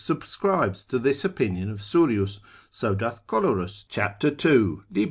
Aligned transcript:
subscribes 0.03 0.83
to 0.83 0.97
this 0.97 1.23
opinion 1.23 1.69
of 1.69 1.77
Surius, 1.77 2.39
so 2.71 2.95
doth 2.95 3.27
Colerus 3.27 3.85
cap. 3.87 4.19
12. 4.19 4.35
lib. 4.43 4.83